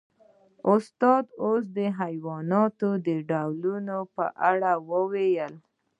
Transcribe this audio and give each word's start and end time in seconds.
استاده 0.73 1.29
اوس 1.45 1.63
د 1.77 1.79
حیواناتو 1.99 2.89
د 3.05 3.07
ډولونو 3.29 3.97
په 4.15 4.25
اړه 4.49 4.71
ووایئ 4.89 5.37